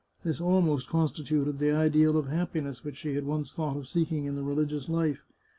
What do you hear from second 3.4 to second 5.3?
thought of seeking in the religious life.